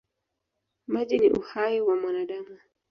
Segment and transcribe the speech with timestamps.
[0.87, 2.57] Maji ni uhai wa mwanadamu.